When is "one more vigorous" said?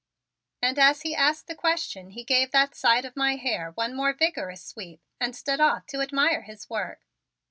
3.73-4.63